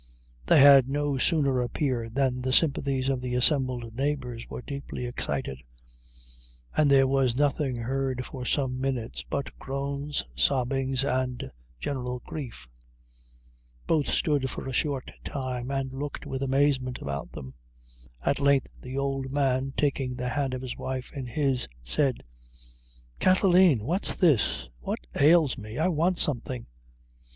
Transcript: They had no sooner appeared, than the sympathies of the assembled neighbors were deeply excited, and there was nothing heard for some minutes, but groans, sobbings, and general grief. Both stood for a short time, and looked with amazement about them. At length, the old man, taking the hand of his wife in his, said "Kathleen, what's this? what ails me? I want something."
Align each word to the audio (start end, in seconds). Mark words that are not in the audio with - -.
They 0.47 0.59
had 0.59 0.89
no 0.89 1.19
sooner 1.19 1.61
appeared, 1.61 2.15
than 2.15 2.41
the 2.41 2.51
sympathies 2.51 3.07
of 3.07 3.21
the 3.21 3.35
assembled 3.35 3.93
neighbors 3.93 4.49
were 4.49 4.63
deeply 4.63 5.05
excited, 5.05 5.61
and 6.75 6.89
there 6.89 7.05
was 7.05 7.35
nothing 7.35 7.75
heard 7.75 8.25
for 8.25 8.43
some 8.43 8.81
minutes, 8.81 9.21
but 9.23 9.55
groans, 9.59 10.25
sobbings, 10.35 11.03
and 11.05 11.51
general 11.79 12.19
grief. 12.25 12.67
Both 13.85 14.07
stood 14.07 14.49
for 14.49 14.67
a 14.67 14.73
short 14.73 15.11
time, 15.23 15.69
and 15.69 15.93
looked 15.93 16.25
with 16.25 16.41
amazement 16.41 16.99
about 16.99 17.33
them. 17.33 17.53
At 18.25 18.39
length, 18.39 18.69
the 18.81 18.97
old 18.97 19.31
man, 19.31 19.71
taking 19.77 20.15
the 20.15 20.29
hand 20.29 20.55
of 20.55 20.63
his 20.63 20.75
wife 20.77 21.13
in 21.13 21.27
his, 21.27 21.67
said 21.83 22.23
"Kathleen, 23.19 23.83
what's 23.85 24.15
this? 24.15 24.67
what 24.79 25.05
ails 25.13 25.59
me? 25.59 25.77
I 25.77 25.89
want 25.89 26.17
something." 26.17 26.65